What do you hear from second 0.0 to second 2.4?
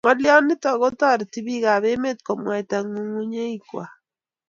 ngolyo nitok ko tareti piik ab emet ko